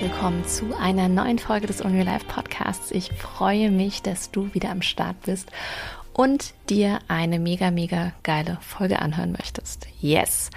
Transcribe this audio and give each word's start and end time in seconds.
willkommen 0.00 0.46
zu 0.46 0.74
einer 0.74 1.08
neuen 1.10 1.38
Folge 1.38 1.66
des 1.66 1.84
Only 1.84 2.02
Life 2.02 2.24
Podcasts. 2.24 2.90
Ich 2.90 3.12
freue 3.12 3.70
mich, 3.70 4.00
dass 4.00 4.30
du 4.30 4.54
wieder 4.54 4.70
am 4.70 4.80
Start 4.80 5.20
bist 5.26 5.50
und 6.14 6.54
dir 6.70 7.00
eine 7.08 7.38
mega, 7.38 7.70
mega 7.70 8.12
geile 8.22 8.56
Folge 8.62 9.00
anhören 9.00 9.32
möchtest. 9.32 9.86
Yes, 10.00 10.48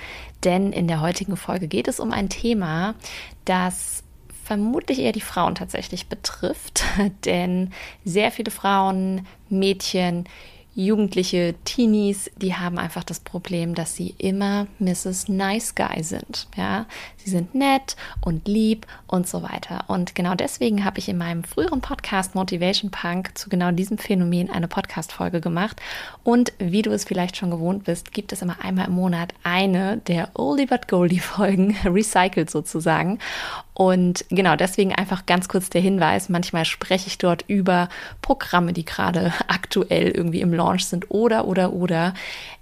denn 0.45 0.71
in 0.71 0.87
der 0.87 1.01
heutigen 1.01 1.36
Folge 1.36 1.68
geht 1.68 1.89
es 1.89 2.00
um 2.00 2.14
ein 2.14 2.29
Thema, 2.29 2.95
das 3.43 4.04
vermutlich 4.45 5.00
eher 5.00 5.11
die 5.11 5.19
Frauen 5.19 5.55
tatsächlich 5.55 6.07
betrifft, 6.07 6.86
denn 7.25 7.73
sehr 8.05 8.32
viele 8.32 8.51
Frauen, 8.51 9.28
Mädchen, 9.50 10.23
Jugendliche, 10.75 11.54
Teenies, 11.65 12.32
die 12.37 12.55
haben 12.55 12.79
einfach 12.79 13.04
das 13.04 13.19
Problem, 13.19 13.75
dass 13.75 13.96
sie 13.96 14.15
immer 14.18 14.65
Mrs. 14.79 15.28
Nice 15.28 15.75
Guy 15.75 16.01
sind. 16.01 16.47
Ja, 16.57 16.87
sie 17.23 17.29
sind 17.29 17.55
nett 17.55 17.95
und 18.21 18.47
lieb 18.47 18.86
und 19.07 19.27
so 19.27 19.43
weiter. 19.43 19.86
Und 19.87 20.15
genau 20.15 20.36
deswegen 20.36 20.83
habe 20.83 21.00
ich 21.00 21.07
in 21.07 21.18
meinem 21.18 21.43
früheren 21.43 21.81
Podcast 21.81 22.36
Motivation 22.36 22.91
Punk 22.91 23.37
zu 23.37 23.50
genau 23.50 23.71
diesem 23.71 23.97
Phänomen 23.97 24.50
eine 24.50 24.68
Podcast-Folge 24.68 25.41
gemacht. 25.41 25.81
Und 26.23 26.54
wie 26.59 26.81
du 26.81 26.91
es 26.91 27.05
vielleicht 27.05 27.37
schon 27.37 27.51
gewohnt 27.51 27.86
bist, 27.86 28.11
gibt 28.11 28.31
es 28.33 28.41
immer 28.41 28.57
einmal 28.61 28.87
im 28.87 28.93
Monat 28.93 29.33
eine 29.43 29.97
der 29.97 30.29
Oldie 30.33 30.65
but 30.65 30.87
Goldie 30.87 31.19
Folgen, 31.19 31.75
recycelt 31.86 32.50
sozusagen. 32.50 33.19
Und 33.73 34.25
genau 34.30 34.55
deswegen 34.55 34.94
einfach 34.94 35.25
ganz 35.25 35.47
kurz 35.47 35.69
der 35.69 35.81
Hinweis, 35.81 36.30
manchmal 36.30 36.64
spreche 36.66 37.08
ich 37.08 37.17
dort 37.17 37.44
über 37.47 37.89
Programme, 38.22 38.72
die 38.73 38.86
gerade 38.86 39.33
aktuell 39.47 40.09
irgendwie 40.09 40.42
im 40.42 40.53
Launch 40.53 40.86
sind 40.86 41.09
oder, 41.09 41.47
oder, 41.47 41.73
oder. 41.73 42.14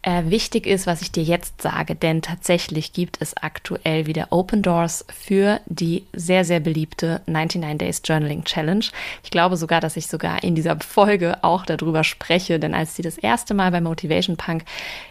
Äh, 0.04 0.24
wichtig 0.26 0.66
ist, 0.66 0.88
was 0.88 1.02
ich 1.02 1.12
dir 1.12 1.24
jetzt 1.24 1.62
sage, 1.62 1.96
denn 1.96 2.22
tatsächlich 2.22 2.92
gibt 2.92 3.22
es 3.22 3.38
aktuell 3.38 4.08
wieder 4.08 4.28
Open 4.32 4.51
Doors 4.58 5.06
für 5.14 5.60
die 5.66 6.06
sehr, 6.14 6.46
sehr 6.46 6.60
beliebte 6.60 7.22
99 7.26 7.78
Days 7.78 8.02
Journaling 8.04 8.44
Challenge. 8.44 8.86
Ich 9.24 9.32
glaube 9.32 9.58
sogar, 9.58 9.82
dass 9.82 9.98
ich 9.98 10.08
sogar 10.08 10.44
in 10.44 10.56
dieser 10.56 10.80
Folge 10.80 11.44
auch 11.44 11.66
darüber 11.66 12.04
spreche, 12.04 12.60
denn 12.60 12.74
als 12.74 12.96
sie 12.96 13.02
das 13.02 13.18
erste 13.18 13.54
Mal 13.54 13.72
bei 13.72 13.82
Motivation 13.82 14.38
Punk 14.38 14.64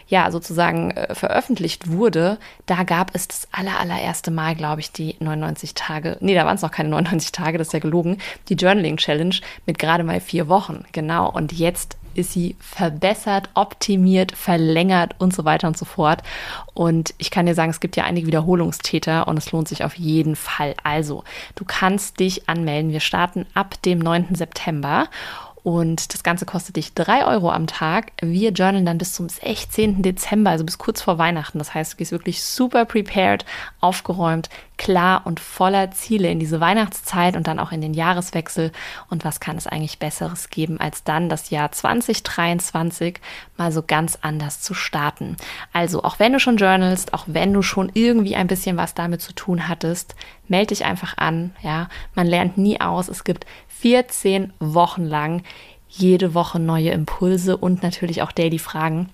ja 0.07 0.29
sozusagen 0.31 0.91
äh, 0.91 1.15
veröffentlicht 1.15 1.89
wurde, 1.89 2.37
da 2.65 2.83
gab 2.83 3.15
es 3.15 3.27
das 3.27 3.47
aller, 3.51 3.79
allererste 3.79 4.31
Mal, 4.31 4.55
glaube 4.55 4.81
ich, 4.81 4.91
die 4.91 5.15
99 5.19 5.73
Tage, 5.73 6.17
nee, 6.19 6.35
da 6.35 6.45
waren 6.45 6.55
es 6.55 6.61
noch 6.61 6.71
keine 6.71 6.89
99 6.89 7.31
Tage, 7.31 7.57
das 7.57 7.67
ist 7.67 7.73
ja 7.73 7.79
gelogen, 7.79 8.17
die 8.49 8.55
Journaling 8.55 8.97
Challenge 8.97 9.35
mit 9.65 9.79
gerade 9.79 10.03
mal 10.03 10.19
vier 10.19 10.47
Wochen, 10.47 10.85
genau. 10.91 11.29
Und 11.31 11.53
jetzt 11.53 11.97
ist 12.15 12.31
sie 12.31 12.55
verbessert, 12.59 13.49
optimiert, 13.53 14.33
verlängert 14.33 15.15
und 15.19 15.33
so 15.33 15.45
weiter 15.45 15.67
und 15.67 15.77
so 15.77 15.85
fort. 15.85 16.21
Und 16.73 17.13
ich 17.17 17.31
kann 17.31 17.45
dir 17.45 17.55
sagen, 17.55 17.71
es 17.71 17.79
gibt 17.79 17.95
ja 17.95 18.03
einige 18.03 18.27
Wiederholungstäter 18.27 19.27
und 19.27 19.37
es 19.37 19.51
lohnt 19.51 19.67
sich 19.67 19.83
auf 19.83 19.95
jeden 19.95 20.35
Fall. 20.35 20.75
Also, 20.83 21.23
du 21.55 21.65
kannst 21.65 22.19
dich 22.19 22.49
anmelden. 22.49 22.91
Wir 22.91 22.99
starten 22.99 23.45
ab 23.53 23.81
dem 23.83 23.99
9. 23.99 24.35
September 24.35 25.07
und 25.63 26.13
das 26.13 26.23
Ganze 26.23 26.45
kostet 26.45 26.75
dich 26.75 26.93
drei 26.93 27.25
Euro 27.25 27.51
am 27.51 27.67
Tag. 27.67 28.11
Wir 28.21 28.51
journalen 28.51 28.85
dann 28.85 28.97
bis 28.97 29.13
zum 29.13 29.29
16. 29.29 30.01
Dezember, 30.01 30.49
also 30.49 30.65
bis 30.65 30.79
kurz 30.79 31.01
vor 31.01 31.19
Weihnachten. 31.19 31.59
Das 31.59 31.73
heißt, 31.73 31.93
du 31.93 31.97
gehst 31.97 32.11
wirklich 32.11 32.43
super 32.43 32.85
prepared, 32.85 33.45
aufgeräumt, 33.79 34.49
klar 34.81 35.21
und 35.25 35.39
voller 35.39 35.91
Ziele 35.91 36.31
in 36.31 36.39
diese 36.39 36.59
Weihnachtszeit 36.59 37.35
und 37.35 37.45
dann 37.45 37.59
auch 37.59 37.71
in 37.71 37.81
den 37.81 37.93
Jahreswechsel. 37.93 38.71
Und 39.11 39.23
was 39.23 39.39
kann 39.39 39.55
es 39.55 39.67
eigentlich 39.67 39.99
Besseres 39.99 40.49
geben, 40.49 40.79
als 40.79 41.03
dann 41.03 41.29
das 41.29 41.51
Jahr 41.51 41.71
2023 41.71 43.19
mal 43.57 43.71
so 43.71 43.83
ganz 43.83 44.17
anders 44.23 44.59
zu 44.59 44.73
starten? 44.73 45.37
Also, 45.71 46.03
auch 46.03 46.17
wenn 46.17 46.33
du 46.33 46.39
schon 46.39 46.57
journalst, 46.57 47.13
auch 47.13 47.25
wenn 47.27 47.53
du 47.53 47.61
schon 47.61 47.91
irgendwie 47.93 48.35
ein 48.35 48.47
bisschen 48.47 48.75
was 48.75 48.95
damit 48.95 49.21
zu 49.21 49.33
tun 49.33 49.67
hattest, 49.67 50.15
melde 50.47 50.69
dich 50.69 50.83
einfach 50.83 51.15
an. 51.15 51.53
Ja, 51.61 51.87
man 52.15 52.25
lernt 52.25 52.57
nie 52.57 52.81
aus. 52.81 53.07
Es 53.07 53.23
gibt 53.23 53.45
14 53.67 54.51
Wochen 54.59 55.05
lang 55.05 55.43
jede 55.89 56.33
Woche 56.33 56.59
neue 56.59 56.89
Impulse 56.89 57.55
und 57.55 57.83
natürlich 57.83 58.23
auch 58.23 58.31
Daily 58.31 58.57
Fragen 58.57 59.09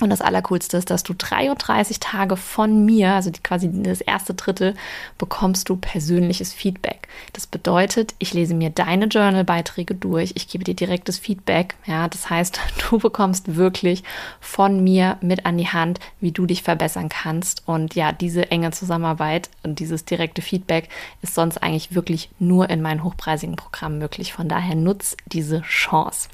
und 0.00 0.10
das 0.10 0.20
Allercoolste 0.20 0.76
ist, 0.76 0.90
dass 0.90 1.04
du 1.04 1.14
33 1.16 2.00
Tage 2.00 2.36
von 2.36 2.84
mir, 2.84 3.12
also 3.12 3.30
quasi 3.44 3.70
das 3.72 4.00
erste 4.00 4.34
Drittel, 4.34 4.74
bekommst 5.18 5.68
du 5.68 5.76
persönliches 5.76 6.52
Feedback. 6.52 7.06
Das 7.32 7.46
bedeutet, 7.46 8.12
ich 8.18 8.34
lese 8.34 8.54
mir 8.54 8.70
deine 8.70 9.06
Journal-Beiträge 9.06 9.94
durch, 9.94 10.32
ich 10.34 10.48
gebe 10.48 10.64
dir 10.64 10.74
direktes 10.74 11.20
Feedback. 11.20 11.76
Ja, 11.86 12.08
das 12.08 12.28
heißt, 12.28 12.58
du 12.90 12.98
bekommst 12.98 13.54
wirklich 13.54 14.02
von 14.40 14.82
mir 14.82 15.16
mit 15.20 15.46
an 15.46 15.58
die 15.58 15.68
Hand, 15.68 16.00
wie 16.20 16.32
du 16.32 16.44
dich 16.44 16.64
verbessern 16.64 17.08
kannst. 17.08 17.62
Und 17.68 17.94
ja, 17.94 18.10
diese 18.10 18.50
enge 18.50 18.72
Zusammenarbeit 18.72 19.48
und 19.62 19.78
dieses 19.78 20.04
direkte 20.04 20.42
Feedback 20.42 20.88
ist 21.22 21.36
sonst 21.36 21.58
eigentlich 21.58 21.94
wirklich 21.94 22.30
nur 22.40 22.68
in 22.68 22.82
meinen 22.82 23.04
hochpreisigen 23.04 23.54
Programmen 23.54 23.98
möglich. 23.98 24.32
Von 24.32 24.48
daher 24.48 24.74
nutz 24.74 25.16
diese 25.26 25.62
Chance. 25.62 26.28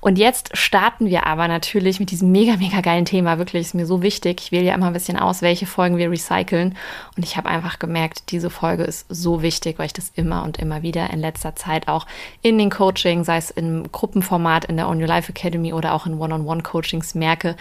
Und 0.00 0.16
jetzt 0.16 0.56
starten 0.56 1.06
wir 1.06 1.26
aber 1.26 1.46
natürlich 1.46 2.00
mit 2.00 2.10
diesem 2.10 2.32
mega, 2.32 2.56
mega 2.56 2.80
geilen 2.80 3.01
ein 3.02 3.06
Thema, 3.06 3.38
wirklich 3.38 3.62
ist 3.62 3.74
mir 3.74 3.86
so 3.86 4.02
wichtig. 4.02 4.40
Ich 4.40 4.52
wähle 4.52 4.64
ja 4.64 4.74
immer 4.74 4.86
ein 4.86 4.92
bisschen 4.92 5.18
aus, 5.18 5.42
welche 5.42 5.66
Folgen 5.66 5.96
wir 5.96 6.10
recyceln. 6.10 6.76
Und 7.16 7.24
ich 7.24 7.36
habe 7.36 7.48
einfach 7.48 7.78
gemerkt, 7.78 8.30
diese 8.30 8.50
Folge 8.50 8.84
ist 8.84 9.06
so 9.08 9.42
wichtig, 9.42 9.78
weil 9.78 9.86
ich 9.86 9.92
das 9.92 10.10
immer 10.14 10.42
und 10.44 10.58
immer 10.58 10.82
wieder 10.82 11.10
in 11.10 11.20
letzter 11.20 11.54
Zeit 11.54 11.88
auch 11.88 12.06
in 12.40 12.58
den 12.58 12.70
Coaching, 12.70 13.24
sei 13.24 13.36
es 13.36 13.50
im 13.50 13.90
Gruppenformat 13.92 14.64
in 14.64 14.76
der 14.76 14.88
On 14.88 15.00
Your 15.00 15.08
Life 15.08 15.30
Academy 15.30 15.72
oder 15.72 15.94
auch 15.94 16.06
in 16.06 16.18
One-on-One-Coachings 16.18 17.14
merke, 17.14 17.56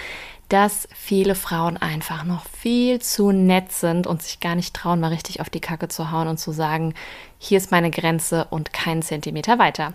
dass 0.50 0.90
viele 0.94 1.36
Frauen 1.36 1.78
einfach 1.78 2.26
noch 2.26 2.46
viel 2.46 3.00
zu 3.00 3.32
nett 3.32 3.72
sind 3.72 4.06
und 4.06 4.22
sich 4.22 4.42
gar 4.42 4.56
nicht 4.56 4.74
trauen, 4.74 5.00
mal 5.00 5.08
richtig 5.08 5.40
auf 5.40 5.50
die 5.50 5.62
Kacke 5.62 5.88
zu 5.88 6.12
hauen 6.12 6.28
und 6.28 6.40
zu 6.40 6.52
sagen, 6.52 6.94
hier 7.38 7.58
ist 7.58 7.72
meine 7.72 7.90
Grenze 7.90 8.48
und 8.50 8.74
keinen 8.74 9.02
Zentimeter 9.02 9.60
weiter. 9.60 9.94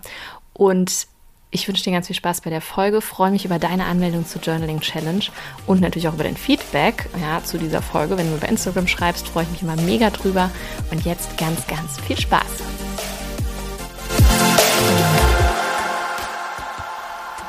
Und 0.53 1.07
ich 1.49 1.67
wünsche 1.67 1.83
dir 1.83 1.91
ganz 1.91 2.07
viel 2.07 2.15
Spaß 2.15 2.41
bei 2.41 2.49
der 2.49 2.59
Folge, 2.59 2.99
freue 2.99 3.31
mich 3.31 3.45
über 3.45 3.57
deine 3.57 3.85
Anmeldung 3.85 4.25
zur 4.25 4.41
Journaling 4.41 4.81
Challenge 4.81 5.23
und 5.65 5.79
natürlich 5.79 6.07
auch 6.09 6.13
über 6.13 6.25
dein 6.25 6.35
Feedback 6.35 7.09
ja, 7.21 7.41
zu 7.43 7.57
dieser 7.57 7.81
Folge. 7.81 8.17
Wenn 8.17 8.27
du 8.27 8.33
mir 8.33 8.39
bei 8.39 8.47
Instagram 8.47 8.87
schreibst, 8.87 9.29
freue 9.29 9.43
ich 9.43 9.51
mich 9.51 9.61
immer 9.61 9.77
mega 9.77 10.09
drüber. 10.09 10.51
Und 10.91 11.05
jetzt 11.05 11.37
ganz, 11.37 11.65
ganz 11.67 11.99
viel 12.01 12.19
Spaß. 12.19 12.43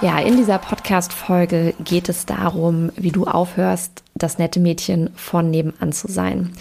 Ja, 0.01 0.21
in 0.21 0.37
dieser 0.37 0.59
Podcast-Folge 0.59 1.75
geht 1.83 2.09
es 2.09 2.25
darum, 2.25 2.93
wie 2.95 3.11
du 3.11 3.25
aufhörst, 3.25 4.05
das 4.15 4.39
nette 4.39 4.61
Mädchen 4.61 5.11
von 5.17 5.51
nebenan 5.51 5.93
zu 5.93 6.07
sein. 6.07 6.53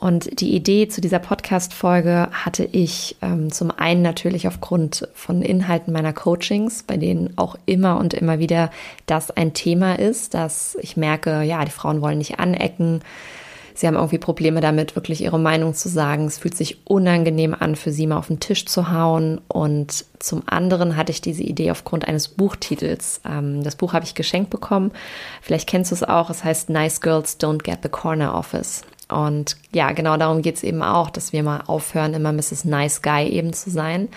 Und 0.00 0.40
die 0.40 0.54
Idee 0.54 0.88
zu 0.88 1.02
dieser 1.02 1.18
Podcast-Folge 1.18 2.28
hatte 2.32 2.64
ich 2.64 3.16
ähm, 3.20 3.52
zum 3.52 3.70
einen 3.70 4.00
natürlich 4.00 4.48
aufgrund 4.48 5.06
von 5.12 5.42
Inhalten 5.42 5.92
meiner 5.92 6.14
Coachings, 6.14 6.82
bei 6.84 6.96
denen 6.96 7.36
auch 7.36 7.56
immer 7.66 7.98
und 7.98 8.14
immer 8.14 8.38
wieder 8.38 8.70
das 9.04 9.30
ein 9.30 9.52
Thema 9.52 9.98
ist, 9.98 10.32
dass 10.32 10.78
ich 10.80 10.96
merke, 10.96 11.42
ja, 11.42 11.62
die 11.66 11.70
Frauen 11.70 12.00
wollen 12.00 12.16
nicht 12.16 12.40
anecken. 12.40 13.02
Sie 13.74 13.86
haben 13.86 13.94
irgendwie 13.94 14.18
Probleme 14.18 14.62
damit, 14.62 14.96
wirklich 14.96 15.22
ihre 15.22 15.38
Meinung 15.38 15.74
zu 15.74 15.90
sagen. 15.90 16.24
Es 16.24 16.38
fühlt 16.38 16.56
sich 16.56 16.86
unangenehm 16.86 17.54
an, 17.58 17.76
für 17.76 17.92
sie 17.92 18.06
mal 18.06 18.16
auf 18.16 18.28
den 18.28 18.40
Tisch 18.40 18.64
zu 18.64 18.90
hauen. 18.90 19.40
Und 19.48 20.06
zum 20.18 20.42
anderen 20.46 20.96
hatte 20.96 21.12
ich 21.12 21.20
diese 21.20 21.42
Idee 21.42 21.70
aufgrund 21.70 22.08
eines 22.08 22.28
Buchtitels. 22.28 23.20
Ähm, 23.28 23.62
das 23.62 23.76
Buch 23.76 23.92
habe 23.92 24.06
ich 24.06 24.14
geschenkt 24.14 24.48
bekommen. 24.48 24.92
Vielleicht 25.42 25.68
kennst 25.68 25.90
du 25.90 25.94
es 25.94 26.02
auch. 26.02 26.30
Es 26.30 26.42
heißt 26.42 26.70
Nice 26.70 27.02
Girls 27.02 27.38
Don't 27.38 27.62
Get 27.62 27.80
the 27.82 27.90
Corner 27.90 28.34
Office. 28.34 28.82
Und 29.10 29.56
ja, 29.72 29.92
genau 29.92 30.16
darum 30.16 30.42
geht 30.42 30.56
es 30.56 30.62
eben 30.62 30.82
auch, 30.82 31.10
dass 31.10 31.32
wir 31.32 31.42
mal 31.42 31.62
aufhören, 31.66 32.14
immer 32.14 32.32
Mrs. 32.32 32.64
Nice 32.64 33.02
Guy 33.02 33.28
eben 33.28 33.52
zu 33.52 33.70
sein 33.70 34.08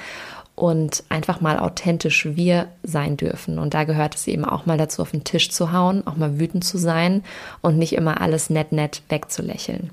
und 0.56 1.04
einfach 1.10 1.42
mal 1.42 1.58
authentisch 1.58 2.26
wir 2.26 2.68
sein 2.84 3.18
dürfen. 3.18 3.58
Und 3.58 3.74
da 3.74 3.86
gehört 3.86 4.16
es 4.16 4.28
eben 4.28 4.46
auch 4.46 4.66
mal 4.66 4.78
dazu, 4.78 5.02
auf 5.02 5.12
den 5.12 5.24
Tisch 5.24 5.50
zu 5.50 5.72
hauen, 5.72 6.06
auch 6.06 6.16
mal 6.16 6.40
wütend 6.40 6.64
zu 6.64 6.78
sein 6.78 7.24
und 7.62 7.78
nicht 7.78 7.94
immer 7.94 8.22
alles 8.22 8.50
nett, 8.50 8.72
nett 8.72 9.02
wegzulächeln. 9.10 9.90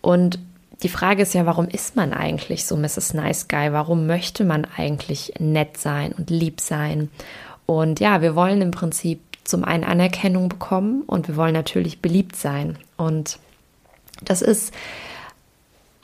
Und 0.00 0.38
die 0.82 0.88
Frage 0.88 1.22
ist 1.22 1.34
ja, 1.34 1.46
warum 1.46 1.68
ist 1.68 1.94
man 1.94 2.12
eigentlich 2.12 2.64
so 2.64 2.76
Mrs. 2.76 3.14
Nice 3.14 3.48
Guy? 3.48 3.72
Warum 3.72 4.06
möchte 4.06 4.44
man 4.44 4.66
eigentlich 4.76 5.34
nett 5.38 5.76
sein 5.76 6.12
und 6.12 6.30
lieb 6.30 6.60
sein? 6.60 7.10
Und 7.66 8.00
ja, 8.00 8.22
wir 8.22 8.34
wollen 8.34 8.62
im 8.62 8.70
Prinzip 8.70 9.20
zum 9.44 9.64
einen 9.64 9.84
Anerkennung 9.84 10.48
bekommen 10.48 11.02
und 11.06 11.28
wir 11.28 11.36
wollen 11.36 11.52
natürlich 11.52 12.00
beliebt 12.00 12.34
sein. 12.34 12.78
Und 12.96 13.38
das 14.24 14.42
ist 14.42 14.72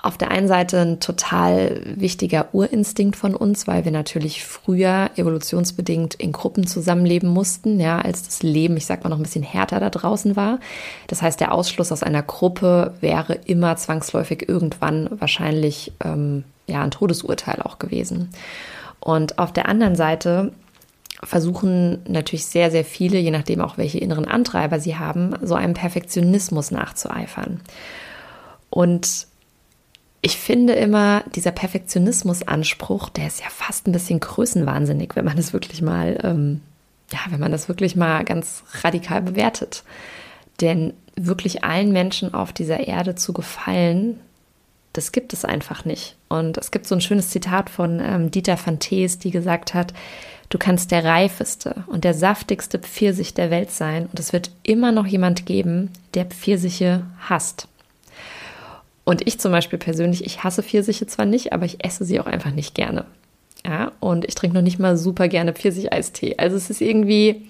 auf 0.06 0.16
der 0.16 0.30
einen 0.30 0.46
Seite 0.46 0.80
ein 0.80 1.00
total 1.00 1.80
wichtiger 1.84 2.48
Urinstinkt 2.52 3.16
von 3.16 3.34
uns, 3.34 3.66
weil 3.66 3.84
wir 3.84 3.90
natürlich 3.90 4.44
früher 4.44 5.10
evolutionsbedingt 5.16 6.14
in 6.14 6.30
Gruppen 6.30 6.66
zusammenleben 6.66 7.28
mussten, 7.28 7.80
ja, 7.80 7.98
als 7.98 8.22
das 8.22 8.42
Leben, 8.42 8.76
ich 8.76 8.86
sag 8.86 9.02
mal, 9.02 9.10
noch 9.10 9.18
ein 9.18 9.24
bisschen 9.24 9.42
härter 9.42 9.80
da 9.80 9.90
draußen 9.90 10.36
war. 10.36 10.60
Das 11.08 11.22
heißt, 11.22 11.40
der 11.40 11.52
Ausschluss 11.52 11.90
aus 11.90 12.04
einer 12.04 12.22
Gruppe 12.22 12.94
wäre 13.00 13.34
immer 13.46 13.76
zwangsläufig 13.76 14.48
irgendwann 14.48 15.08
wahrscheinlich 15.18 15.92
ähm, 16.04 16.44
ja 16.68 16.82
ein 16.82 16.92
Todesurteil 16.92 17.60
auch 17.62 17.80
gewesen. 17.80 18.30
Und 19.00 19.40
auf 19.40 19.52
der 19.52 19.68
anderen 19.68 19.96
Seite 19.96 20.52
versuchen 21.22 22.02
natürlich 22.08 22.46
sehr, 22.46 22.70
sehr 22.70 22.84
viele, 22.84 23.18
je 23.18 23.30
nachdem 23.30 23.60
auch 23.60 23.78
welche 23.78 23.98
inneren 23.98 24.26
Antreiber 24.26 24.80
sie 24.80 24.96
haben, 24.96 25.34
so 25.42 25.54
einem 25.54 25.74
Perfektionismus 25.74 26.70
nachzueifern. 26.70 27.60
Und 28.70 29.26
ich 30.20 30.38
finde 30.38 30.74
immer, 30.74 31.22
dieser 31.34 31.52
Perfektionismusanspruch, 31.52 33.10
der 33.10 33.28
ist 33.28 33.40
ja 33.40 33.48
fast 33.48 33.86
ein 33.86 33.92
bisschen 33.92 34.20
größenwahnsinnig, 34.20 35.14
wenn 35.14 35.24
man 35.24 35.36
das 35.36 35.52
wirklich 35.52 35.82
mal, 35.82 36.18
ähm, 36.22 36.60
ja, 37.12 37.20
wenn 37.30 37.40
man 37.40 37.52
das 37.52 37.68
wirklich 37.68 37.96
mal 37.96 38.24
ganz 38.24 38.64
radikal 38.82 39.22
bewertet. 39.22 39.84
Denn 40.60 40.94
wirklich 41.14 41.64
allen 41.64 41.92
Menschen 41.92 42.34
auf 42.34 42.52
dieser 42.52 42.88
Erde 42.88 43.14
zu 43.14 43.32
gefallen, 43.32 44.20
das 44.96 45.12
gibt 45.12 45.32
es 45.32 45.44
einfach 45.44 45.84
nicht. 45.84 46.16
Und 46.28 46.56
es 46.56 46.70
gibt 46.70 46.86
so 46.86 46.94
ein 46.94 47.00
schönes 47.00 47.30
Zitat 47.30 47.68
von 47.68 48.00
ähm, 48.00 48.30
Dieter 48.30 48.58
van 48.62 48.78
Thees, 48.78 49.18
die 49.18 49.30
gesagt 49.30 49.74
hat, 49.74 49.92
du 50.48 50.58
kannst 50.58 50.90
der 50.90 51.04
reifeste 51.04 51.84
und 51.86 52.04
der 52.04 52.14
saftigste 52.14 52.78
Pfirsich 52.78 53.34
der 53.34 53.50
Welt 53.50 53.70
sein 53.70 54.06
und 54.06 54.18
es 54.18 54.32
wird 54.32 54.50
immer 54.62 54.92
noch 54.92 55.06
jemand 55.06 55.44
geben, 55.44 55.90
der 56.14 56.24
Pfirsiche 56.24 57.02
hasst. 57.28 57.68
Und 59.04 59.26
ich 59.26 59.38
zum 59.38 59.52
Beispiel 59.52 59.78
persönlich, 59.78 60.24
ich 60.24 60.42
hasse 60.42 60.62
Pfirsiche 60.62 61.06
zwar 61.06 61.26
nicht, 61.26 61.52
aber 61.52 61.64
ich 61.64 61.84
esse 61.84 62.04
sie 62.04 62.18
auch 62.18 62.26
einfach 62.26 62.50
nicht 62.50 62.74
gerne. 62.74 63.04
Ja, 63.64 63.92
und 64.00 64.24
ich 64.24 64.34
trinke 64.34 64.56
noch 64.56 64.62
nicht 64.62 64.78
mal 64.78 64.96
super 64.96 65.28
gerne 65.28 65.52
Pfirsicheistee. 65.52 66.36
Also 66.38 66.56
es 66.56 66.70
ist 66.70 66.80
irgendwie, 66.80 67.46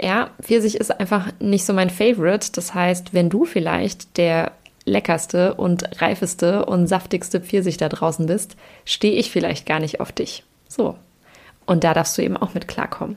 ja, 0.00 0.30
Pfirsich 0.40 0.76
ist 0.76 0.90
einfach 0.98 1.28
nicht 1.40 1.64
so 1.64 1.72
mein 1.72 1.90
Favorite. 1.90 2.52
Das 2.52 2.74
heißt, 2.74 3.14
wenn 3.14 3.30
du 3.30 3.44
vielleicht 3.44 4.16
der 4.16 4.52
leckerste 4.84 5.54
und 5.54 6.00
reifeste 6.00 6.64
und 6.64 6.86
saftigste 6.86 7.40
Pfirsich 7.40 7.76
da 7.76 7.88
draußen 7.88 8.26
bist, 8.26 8.56
stehe 8.84 9.14
ich 9.14 9.30
vielleicht 9.30 9.66
gar 9.66 9.80
nicht 9.80 10.00
auf 10.00 10.12
dich. 10.12 10.44
So. 10.68 10.96
Und 11.66 11.84
da 11.84 11.94
darfst 11.94 12.18
du 12.18 12.22
eben 12.22 12.36
auch 12.36 12.54
mit 12.54 12.66
klarkommen. 12.68 13.16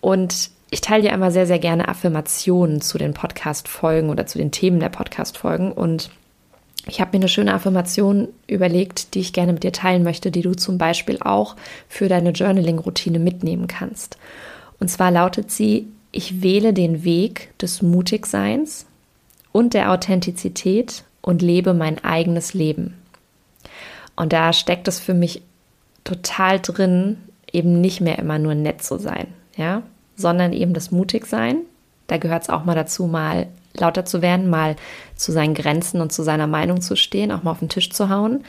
Und 0.00 0.50
ich 0.70 0.80
teile 0.80 1.02
dir 1.02 1.12
einmal 1.12 1.30
sehr, 1.30 1.46
sehr 1.46 1.58
gerne 1.58 1.88
Affirmationen 1.88 2.80
zu 2.80 2.98
den 2.98 3.14
Podcast-Folgen 3.14 4.10
oder 4.10 4.26
zu 4.26 4.38
den 4.38 4.50
Themen 4.50 4.80
der 4.80 4.88
Podcast-Folgen. 4.88 5.72
Und 5.72 6.10
ich 6.86 7.00
habe 7.00 7.16
mir 7.16 7.22
eine 7.22 7.28
schöne 7.28 7.54
Affirmation 7.54 8.28
überlegt, 8.46 9.14
die 9.14 9.20
ich 9.20 9.32
gerne 9.32 9.52
mit 9.52 9.64
dir 9.64 9.72
teilen 9.72 10.02
möchte, 10.02 10.30
die 10.30 10.42
du 10.42 10.54
zum 10.54 10.78
Beispiel 10.78 11.18
auch 11.20 11.56
für 11.88 12.08
deine 12.08 12.30
Journaling-Routine 12.30 13.18
mitnehmen 13.18 13.66
kannst. 13.66 14.18
Und 14.78 14.88
zwar 14.88 15.10
lautet 15.10 15.50
sie, 15.50 15.88
ich 16.12 16.42
wähle 16.42 16.72
den 16.72 17.04
Weg 17.04 17.50
des 17.58 17.82
Mutigseins 17.82 18.86
und 19.56 19.72
der 19.72 19.90
Authentizität 19.90 21.02
und 21.22 21.40
lebe 21.40 21.72
mein 21.72 22.04
eigenes 22.04 22.52
Leben. 22.52 22.92
Und 24.14 24.34
da 24.34 24.52
steckt 24.52 24.86
es 24.86 25.00
für 25.00 25.14
mich 25.14 25.40
total 26.04 26.60
drin, 26.60 27.16
eben 27.50 27.80
nicht 27.80 28.02
mehr 28.02 28.18
immer 28.18 28.38
nur 28.38 28.54
nett 28.54 28.82
zu 28.82 28.98
sein, 28.98 29.28
ja, 29.56 29.80
sondern 30.14 30.52
eben 30.52 30.74
das 30.74 30.90
Mutigsein. 30.90 31.60
Da 32.06 32.18
gehört 32.18 32.42
es 32.42 32.50
auch 32.50 32.66
mal 32.66 32.74
dazu, 32.74 33.06
mal 33.06 33.46
lauter 33.72 34.04
zu 34.04 34.20
werden, 34.20 34.50
mal 34.50 34.76
zu 35.14 35.32
seinen 35.32 35.54
Grenzen 35.54 36.02
und 36.02 36.12
zu 36.12 36.22
seiner 36.22 36.46
Meinung 36.46 36.82
zu 36.82 36.94
stehen, 36.94 37.32
auch 37.32 37.42
mal 37.42 37.52
auf 37.52 37.60
den 37.60 37.70
Tisch 37.70 37.88
zu 37.88 38.10
hauen. 38.10 38.44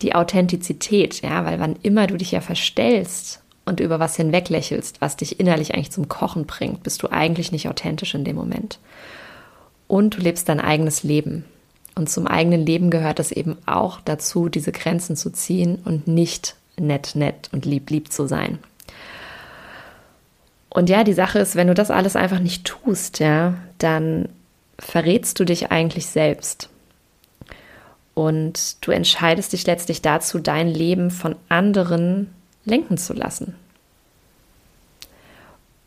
Die 0.00 0.14
Authentizität, 0.14 1.20
ja, 1.20 1.44
weil 1.44 1.60
wann 1.60 1.76
immer 1.82 2.06
du 2.06 2.16
dich 2.16 2.30
ja 2.30 2.40
verstellst 2.40 3.42
und 3.66 3.80
über 3.80 4.00
was 4.00 4.16
hinweglächelst, 4.16 5.02
was 5.02 5.18
dich 5.18 5.40
innerlich 5.40 5.74
eigentlich 5.74 5.92
zum 5.92 6.08
Kochen 6.08 6.46
bringt, 6.46 6.84
bist 6.84 7.02
du 7.02 7.08
eigentlich 7.12 7.52
nicht 7.52 7.68
authentisch 7.68 8.14
in 8.14 8.24
dem 8.24 8.36
Moment. 8.36 8.78
Und 9.88 10.16
du 10.16 10.20
lebst 10.20 10.48
dein 10.48 10.60
eigenes 10.60 11.02
Leben. 11.02 11.44
Und 11.96 12.08
zum 12.08 12.28
eigenen 12.28 12.64
Leben 12.64 12.90
gehört 12.90 13.18
es 13.18 13.32
eben 13.32 13.58
auch 13.66 14.00
dazu, 14.02 14.48
diese 14.48 14.70
Grenzen 14.70 15.16
zu 15.16 15.30
ziehen 15.30 15.80
und 15.84 16.06
nicht 16.06 16.54
nett, 16.78 17.16
nett 17.16 17.48
und 17.52 17.64
lieb, 17.64 17.90
lieb 17.90 18.12
zu 18.12 18.28
sein. 18.28 18.60
Und 20.70 20.88
ja, 20.88 21.02
die 21.02 21.14
Sache 21.14 21.40
ist, 21.40 21.56
wenn 21.56 21.66
du 21.66 21.74
das 21.74 21.90
alles 21.90 22.14
einfach 22.14 22.38
nicht 22.38 22.64
tust, 22.64 23.18
ja, 23.18 23.54
dann 23.78 24.28
verrätst 24.78 25.40
du 25.40 25.44
dich 25.44 25.72
eigentlich 25.72 26.06
selbst. 26.06 26.68
Und 28.14 28.84
du 28.86 28.90
entscheidest 28.90 29.52
dich 29.52 29.66
letztlich 29.66 30.02
dazu, 30.02 30.38
dein 30.38 30.68
Leben 30.68 31.10
von 31.10 31.36
anderen 31.48 32.32
lenken 32.64 32.98
zu 32.98 33.12
lassen. 33.12 33.54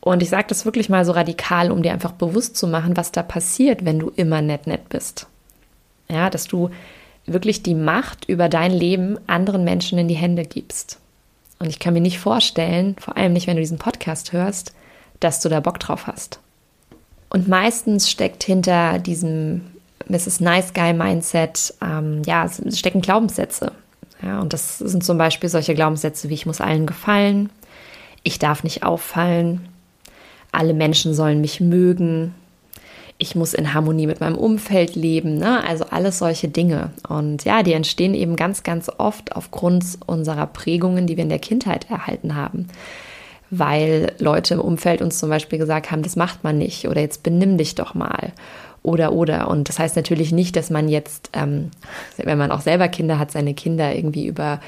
Und 0.01 0.23
ich 0.23 0.29
sage 0.29 0.47
das 0.47 0.65
wirklich 0.65 0.89
mal 0.89 1.05
so 1.05 1.11
radikal, 1.11 1.71
um 1.71 1.83
dir 1.83 1.93
einfach 1.93 2.11
bewusst 2.11 2.57
zu 2.57 2.67
machen, 2.67 2.97
was 2.97 3.11
da 3.11 3.21
passiert, 3.21 3.85
wenn 3.85 3.99
du 3.99 4.11
immer 4.15 4.41
nett, 4.41 4.67
nett 4.67 4.89
bist. 4.89 5.27
Ja, 6.09 6.29
dass 6.29 6.47
du 6.47 6.71
wirklich 7.25 7.63
die 7.63 7.75
Macht 7.75 8.27
über 8.27 8.49
dein 8.49 8.71
Leben 8.71 9.17
anderen 9.27 9.63
Menschen 9.63 9.99
in 9.99 10.07
die 10.07 10.15
Hände 10.15 10.43
gibst. 10.43 10.99
Und 11.59 11.69
ich 11.69 11.77
kann 11.77 11.93
mir 11.93 12.01
nicht 12.01 12.17
vorstellen, 12.17 12.95
vor 12.99 13.15
allem 13.15 13.33
nicht, 13.33 13.45
wenn 13.45 13.55
du 13.55 13.61
diesen 13.61 13.77
Podcast 13.77 14.33
hörst, 14.33 14.73
dass 15.19 15.39
du 15.39 15.49
da 15.49 15.59
Bock 15.59 15.79
drauf 15.79 16.07
hast. 16.07 16.39
Und 17.29 17.47
meistens 17.47 18.09
steckt 18.09 18.43
hinter 18.43 18.97
diesem 18.97 19.61
Mrs. 20.07 20.39
Nice 20.39 20.73
Guy 20.73 20.93
Mindset, 20.93 21.75
ähm, 21.81 22.23
ja, 22.25 22.49
stecken 22.73 23.01
Glaubenssätze. 23.01 23.71
Ja, 24.23 24.39
und 24.39 24.53
das 24.53 24.79
sind 24.79 25.03
zum 25.03 25.17
Beispiel 25.17 25.49
solche 25.49 25.75
Glaubenssätze 25.75 26.29
wie 26.29 26.33
ich 26.33 26.45
muss 26.45 26.61
allen 26.61 26.85
gefallen, 26.85 27.49
ich 28.23 28.39
darf 28.39 28.63
nicht 28.63 28.83
auffallen, 28.83 29.67
alle 30.51 30.73
Menschen 30.73 31.13
sollen 31.13 31.41
mich 31.41 31.59
mögen, 31.61 32.35
ich 33.17 33.35
muss 33.35 33.53
in 33.53 33.75
Harmonie 33.75 34.07
mit 34.07 34.19
meinem 34.19 34.37
Umfeld 34.37 34.95
leben, 34.95 35.37
ne? 35.37 35.63
also 35.63 35.85
alles 35.91 36.17
solche 36.17 36.47
Dinge. 36.47 36.89
Und 37.07 37.45
ja, 37.45 37.61
die 37.61 37.73
entstehen 37.73 38.15
eben 38.15 38.35
ganz, 38.35 38.63
ganz 38.63 38.89
oft 38.97 39.35
aufgrund 39.35 39.85
unserer 40.07 40.47
Prägungen, 40.47 41.05
die 41.05 41.17
wir 41.17 41.23
in 41.23 41.29
der 41.29 41.39
Kindheit 41.39 41.89
erhalten 41.89 42.35
haben 42.35 42.67
weil 43.51 44.13
Leute 44.17 44.55
im 44.55 44.61
Umfeld 44.61 45.01
uns 45.01 45.19
zum 45.19 45.29
Beispiel 45.29 45.59
gesagt 45.59 45.91
haben, 45.91 46.03
das 46.03 46.15
macht 46.15 46.43
man 46.43 46.57
nicht 46.57 46.87
oder 46.87 47.01
jetzt 47.01 47.21
benimm 47.21 47.57
dich 47.57 47.75
doch 47.75 47.93
mal 47.93 48.31
oder 48.81 49.11
oder. 49.11 49.49
Und 49.49 49.67
das 49.67 49.77
heißt 49.77 49.97
natürlich 49.97 50.31
nicht, 50.31 50.55
dass 50.55 50.69
man 50.69 50.87
jetzt, 50.87 51.29
ähm, 51.33 51.69
wenn 52.15 52.37
man 52.37 52.51
auch 52.51 52.61
selber 52.61 52.87
Kinder 52.87 53.19
hat, 53.19 53.31
seine 53.31 53.53
Kinder 53.53 53.93
irgendwie 53.93 54.25
über 54.25 54.61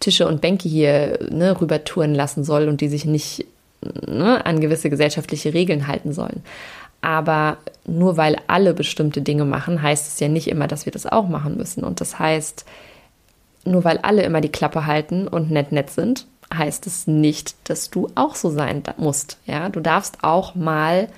Tische 0.00 0.26
und 0.26 0.40
Bänke 0.40 0.68
hier 0.68 1.18
ne, 1.30 1.60
rüber 1.60 1.84
touren 1.84 2.14
lassen 2.14 2.42
soll 2.42 2.68
und 2.68 2.80
die 2.80 2.88
sich 2.88 3.04
nicht 3.04 3.44
ne, 3.82 4.44
an 4.44 4.60
gewisse 4.60 4.90
gesellschaftliche 4.90 5.54
Regeln 5.54 5.86
halten 5.86 6.12
sollen. 6.12 6.42
Aber 7.02 7.56
nur 7.86 8.16
weil 8.16 8.36
alle 8.46 8.74
bestimmte 8.74 9.22
Dinge 9.22 9.44
machen, 9.44 9.80
heißt 9.80 10.06
es 10.06 10.20
ja 10.20 10.28
nicht 10.28 10.48
immer, 10.48 10.66
dass 10.66 10.84
wir 10.84 10.92
das 10.92 11.06
auch 11.06 11.28
machen 11.28 11.56
müssen. 11.56 11.82
Und 11.82 12.00
das 12.00 12.18
heißt, 12.18 12.66
nur 13.64 13.84
weil 13.84 13.98
alle 13.98 14.22
immer 14.22 14.40
die 14.40 14.52
Klappe 14.52 14.86
halten 14.86 15.26
und 15.26 15.50
nett 15.50 15.72
nett 15.72 15.90
sind, 15.90 16.26
heißt 16.52 16.86
es 16.86 17.06
nicht, 17.06 17.54
dass 17.64 17.90
du 17.90 18.08
auch 18.14 18.34
so 18.34 18.50
sein 18.50 18.82
musst. 18.96 19.38
Ja, 19.46 19.68
du 19.68 19.80
darfst 19.80 20.18
auch 20.22 20.54
mal 20.54 21.08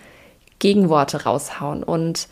Gegenworte 0.58 1.24
raushauen. 1.24 1.82
Und 1.82 2.28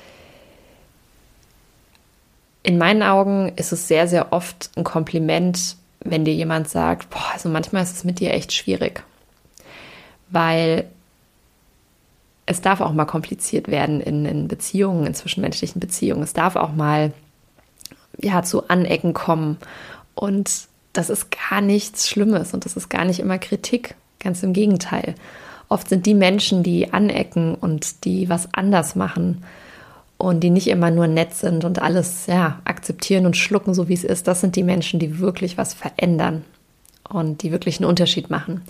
in 2.62 2.78
meinen 2.78 3.02
Augen 3.02 3.52
ist 3.57 3.73
es 3.73 3.88
sehr, 3.88 4.07
sehr 4.07 4.33
oft 4.33 4.71
ein 4.76 4.85
Kompliment, 4.85 5.76
wenn 6.00 6.25
dir 6.25 6.35
jemand 6.35 6.69
sagt, 6.69 7.11
boah, 7.11 7.33
also 7.33 7.49
manchmal 7.49 7.83
ist 7.83 7.97
es 7.97 8.04
mit 8.04 8.21
dir 8.21 8.33
echt 8.33 8.52
schwierig. 8.52 9.02
Weil 10.30 10.87
es 12.46 12.60
darf 12.60 12.80
auch 12.80 12.92
mal 12.92 13.04
kompliziert 13.04 13.68
werden 13.68 14.00
in, 14.00 14.26
in 14.26 14.49
Beziehungen, 14.49 15.06
in 15.06 15.14
zwischenmenschlichen 15.14 15.80
Beziehungen. 15.80 16.22
Es 16.22 16.32
darf 16.32 16.56
auch 16.56 16.72
mal 16.72 17.12
ja, 18.18 18.42
zu 18.42 18.68
Anecken 18.68 19.14
kommen. 19.14 19.58
Und 20.14 20.68
das 20.92 21.10
ist 21.10 21.28
gar 21.30 21.60
nichts 21.60 22.08
Schlimmes 22.08 22.52
und 22.52 22.64
das 22.64 22.76
ist 22.76 22.88
gar 22.88 23.04
nicht 23.04 23.20
immer 23.20 23.38
Kritik. 23.38 23.94
Ganz 24.18 24.42
im 24.42 24.52
Gegenteil. 24.52 25.14
Oft 25.68 25.88
sind 25.88 26.04
die 26.04 26.14
Menschen, 26.14 26.62
die 26.62 26.92
anecken 26.92 27.54
und 27.54 28.04
die 28.04 28.28
was 28.28 28.52
anders 28.52 28.96
machen 28.96 29.44
und 30.18 30.40
die 30.40 30.50
nicht 30.50 30.66
immer 30.66 30.90
nur 30.90 31.06
nett 31.06 31.34
sind 31.34 31.64
und 31.64 31.80
alles 31.80 32.26
ja, 32.26 32.60
akzeptieren 32.64 33.25
und 33.25 33.37
schlucken, 33.37 33.72
so 33.72 33.88
wie 33.88 33.94
es 33.94 34.04
ist, 34.04 34.26
das 34.28 34.40
sind 34.40 34.56
die 34.56 34.64
Menschen, 34.64 35.00
die 35.00 35.20
wirklich 35.20 35.56
was 35.56 35.72
verändern 35.72 36.44
und 37.08 37.42
die 37.42 37.52
wirklich 37.52 37.78
einen 37.78 37.88
Unterschied 37.88 38.28
machen. 38.28 38.62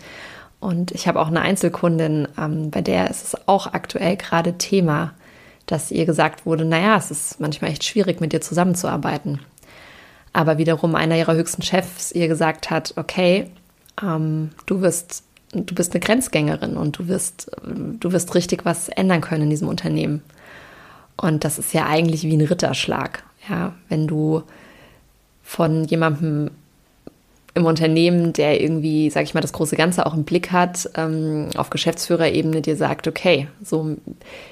Und 0.60 0.92
ich 0.92 1.08
habe 1.08 1.20
auch 1.20 1.28
eine 1.28 1.40
Einzelkundin, 1.40 2.28
ähm, 2.38 2.70
bei 2.70 2.82
der 2.82 3.10
ist 3.10 3.24
es 3.24 3.48
auch 3.48 3.72
aktuell 3.72 4.16
gerade 4.16 4.58
Thema, 4.58 5.14
dass 5.66 5.90
ihr 5.90 6.04
gesagt 6.04 6.46
wurde, 6.46 6.64
naja, 6.64 6.96
es 6.96 7.10
ist 7.10 7.40
manchmal 7.40 7.70
echt 7.70 7.84
schwierig, 7.84 8.20
mit 8.20 8.32
dir 8.32 8.40
zusammenzuarbeiten 8.40 9.40
aber 10.32 10.58
wiederum 10.58 10.94
einer 10.94 11.16
ihrer 11.16 11.34
höchsten 11.34 11.62
Chefs 11.62 12.12
ihr 12.12 12.28
gesagt 12.28 12.70
hat, 12.70 12.94
okay, 12.96 13.50
ähm, 14.02 14.50
du 14.66 14.80
wirst, 14.80 15.24
du 15.52 15.74
bist 15.74 15.92
eine 15.92 16.00
Grenzgängerin 16.00 16.76
und 16.76 16.98
du 16.98 17.08
wirst, 17.08 17.50
du 17.64 18.12
wirst 18.12 18.34
richtig 18.34 18.64
was 18.64 18.88
ändern 18.88 19.20
können 19.20 19.44
in 19.44 19.50
diesem 19.50 19.68
Unternehmen. 19.68 20.22
Und 21.16 21.44
das 21.44 21.58
ist 21.58 21.74
ja 21.74 21.86
eigentlich 21.86 22.22
wie 22.22 22.36
ein 22.36 22.46
Ritterschlag, 22.46 23.24
ja, 23.48 23.74
wenn 23.88 24.06
du 24.06 24.42
von 25.42 25.84
jemandem 25.84 26.50
im 27.54 27.64
Unternehmen, 27.66 28.32
der 28.32 28.60
irgendwie, 28.60 29.10
sag 29.10 29.24
ich 29.24 29.34
mal, 29.34 29.40
das 29.40 29.52
große 29.52 29.76
Ganze 29.76 30.06
auch 30.06 30.14
im 30.14 30.24
Blick 30.24 30.52
hat, 30.52 30.88
ähm, 30.96 31.48
auf 31.56 31.70
Geschäftsführerebene 31.70 32.60
dir 32.62 32.76
sagt, 32.76 33.08
okay, 33.08 33.48
so 33.62 33.96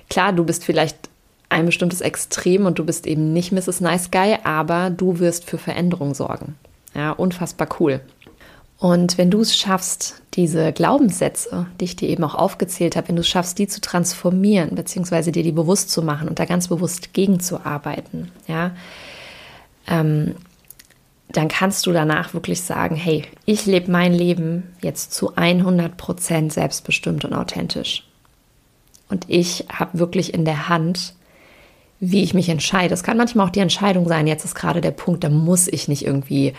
klar, 0.09 0.33
du 0.33 0.45
bist 0.45 0.65
vielleicht 0.65 1.09
ein 1.49 1.67
bestimmtes 1.67 2.01
Extrem 2.01 2.67
und 2.67 2.79
du 2.79 2.85
bist 2.85 3.07
eben 3.07 3.33
nicht 3.33 3.53
Mrs. 3.53 3.81
Nice 3.81 4.11
Guy, 4.11 4.37
aber 4.45 4.91
du 4.91 5.19
wirst 5.19 5.45
für 5.45 5.59
Veränderung 5.59 6.15
sorgen. 6.15 6.57
Ja, 6.95 7.13
unfassbar 7.13 7.69
cool. 7.81 8.01
Und 8.79 9.19
wenn 9.19 9.31
du 9.31 9.41
es 9.41 9.57
schaffst, 9.57 10.23
diese 10.35 10.73
Glaubenssätze, 10.73 11.67
die 11.81 11.85
ich 11.87 11.97
dir 11.97 12.09
eben 12.09 12.23
auch 12.23 12.37
aufgezählt 12.37 12.95
habe, 12.95 13.09
wenn 13.09 13.17
du 13.17 13.23
es 13.23 13.29
schaffst, 13.29 13.59
die 13.59 13.67
zu 13.67 13.81
transformieren, 13.81 14.77
beziehungsweise 14.77 15.33
dir 15.33 15.43
die 15.43 15.53
bewusst 15.53 15.91
zu 15.91 16.01
machen 16.01 16.29
und 16.29 16.39
da 16.39 16.45
ganz 16.45 16.69
bewusst 16.69 17.13
gegenzuarbeiten, 17.13 18.31
ja, 18.47 18.71
ähm, 19.89 20.37
dann 21.31 21.49
kannst 21.49 21.87
du 21.87 21.93
danach 21.93 22.33
wirklich 22.33 22.63
sagen, 22.63 22.97
hey, 22.97 23.25
ich 23.45 23.67
lebe 23.67 23.91
mein 23.91 24.15
Leben 24.15 24.75
jetzt 24.81 25.13
zu 25.13 25.35
100% 25.35 26.51
selbstbestimmt 26.51 27.25
und 27.25 27.35
authentisch. 27.35 28.05
Und 29.11 29.25
ich 29.29 29.67
habe 29.71 29.99
wirklich 29.99 30.33
in 30.33 30.45
der 30.45 30.69
Hand, 30.69 31.15
wie 32.01 32.23
ich 32.23 32.35
mich 32.35 32.49
entscheide. 32.49 32.95
Es 32.95 33.03
kann 33.03 33.17
manchmal 33.17 33.47
auch 33.47 33.53
die 33.53 33.61
Entscheidung 33.61 34.09
sein, 34.09 34.27
jetzt 34.27 34.45
ist 34.45 34.55
gerade 34.55 34.81
der 34.81 34.91
Punkt, 34.91 35.25
da 35.25 35.29
muss 35.29 35.69
ich 35.69 35.89
nicht 35.89 36.05
irgendwie 36.05 36.55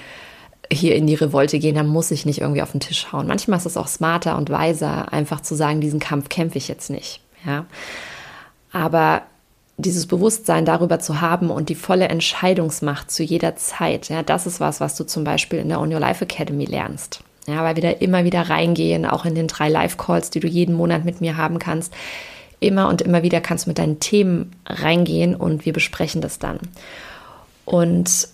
hier 0.71 0.95
in 0.95 1.07
die 1.07 1.15
Revolte 1.15 1.57
gehen, 1.57 1.75
da 1.75 1.83
muss 1.83 2.11
ich 2.11 2.25
nicht 2.25 2.41
irgendwie 2.41 2.61
auf 2.61 2.71
den 2.71 2.79
Tisch 2.79 3.11
hauen. 3.11 3.27
Manchmal 3.27 3.57
ist 3.57 3.65
es 3.65 3.77
auch 3.77 3.87
smarter 3.87 4.37
und 4.37 4.51
weiser, 4.51 5.11
einfach 5.11 5.41
zu 5.41 5.55
sagen, 5.55 5.81
diesen 5.81 5.99
Kampf 5.99 6.29
kämpfe 6.29 6.59
ich 6.59 6.67
jetzt 6.67 6.89
nicht. 6.89 7.21
Ja. 7.45 7.65
Aber 8.71 9.23
dieses 9.79 10.07
Bewusstsein 10.07 10.65
darüber 10.65 10.99
zu 10.99 11.21
haben 11.21 11.49
und 11.49 11.69
die 11.69 11.75
volle 11.75 12.09
Entscheidungsmacht 12.09 13.09
zu 13.09 13.23
jeder 13.23 13.55
Zeit, 13.55 14.09
ja, 14.09 14.23
das 14.23 14.45
ist 14.45 14.59
was, 14.59 14.81
was 14.81 14.95
du 14.95 15.05
zum 15.05 15.23
Beispiel 15.23 15.59
in 15.59 15.69
der 15.69 15.79
On 15.79 15.91
Your 15.91 16.01
Life 16.01 16.23
Academy 16.23 16.65
lernst. 16.65 17.21
Ja, 17.47 17.63
weil 17.63 17.77
wir 17.77 17.83
da 17.83 17.89
immer 17.89 18.25
wieder 18.25 18.41
reingehen, 18.49 19.05
auch 19.05 19.25
in 19.25 19.35
den 19.35 19.47
drei 19.47 19.69
Live-Calls, 19.69 20.29
die 20.29 20.41
du 20.41 20.47
jeden 20.47 20.75
Monat 20.75 21.05
mit 21.05 21.21
mir 21.21 21.37
haben 21.37 21.59
kannst. 21.59 21.93
Immer 22.59 22.89
und 22.89 23.01
immer 23.01 23.23
wieder 23.23 23.39
kannst 23.39 23.65
du 23.65 23.69
mit 23.69 23.79
deinen 23.79 24.01
Themen 24.01 24.51
reingehen 24.65 25.33
und 25.33 25.65
wir 25.65 25.71
besprechen 25.71 26.21
das 26.21 26.39
dann. 26.39 26.59
Und 27.63 28.27